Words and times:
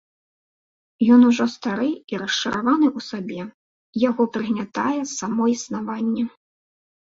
Ён 1.15 1.21
ужо 1.31 1.45
стары 1.55 1.89
і 2.13 2.21
расчараваны 2.21 2.87
ў 2.89 2.99
сабе, 3.09 3.41
яго 4.09 4.23
прыгнятае 4.39 4.99
само 5.19 5.43
існаванне. 5.55 6.25